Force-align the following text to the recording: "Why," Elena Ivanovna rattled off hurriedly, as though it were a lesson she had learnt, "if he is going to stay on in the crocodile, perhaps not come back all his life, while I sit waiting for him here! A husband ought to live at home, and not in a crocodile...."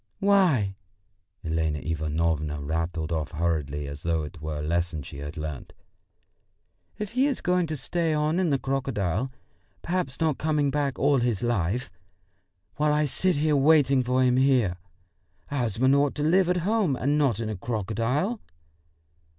"Why," 0.17 0.73
Elena 1.43 1.77
Ivanovna 1.77 2.59
rattled 2.59 3.11
off 3.11 3.29
hurriedly, 3.33 3.87
as 3.87 4.01
though 4.01 4.23
it 4.23 4.41
were 4.41 4.57
a 4.57 4.63
lesson 4.63 5.03
she 5.03 5.19
had 5.19 5.37
learnt, 5.37 5.73
"if 6.97 7.11
he 7.11 7.27
is 7.27 7.39
going 7.39 7.67
to 7.67 7.77
stay 7.77 8.11
on 8.11 8.39
in 8.39 8.49
the 8.49 8.57
crocodile, 8.57 9.31
perhaps 9.83 10.19
not 10.19 10.39
come 10.39 10.71
back 10.71 10.97
all 10.97 11.19
his 11.19 11.43
life, 11.43 11.91
while 12.77 12.91
I 12.91 13.05
sit 13.05 13.37
waiting 13.55 14.01
for 14.01 14.23
him 14.23 14.37
here! 14.37 14.77
A 15.51 15.57
husband 15.59 15.93
ought 15.93 16.15
to 16.15 16.23
live 16.23 16.49
at 16.49 16.57
home, 16.65 16.95
and 16.95 17.19
not 17.19 17.39
in 17.39 17.47
a 17.49 17.55
crocodile...." 17.55 18.39